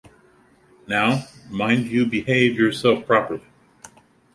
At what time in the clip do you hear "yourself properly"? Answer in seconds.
2.55-3.43